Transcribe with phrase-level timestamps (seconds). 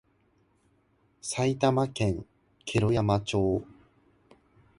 [1.21, 2.25] 埼玉県
[2.65, 3.63] 毛呂山町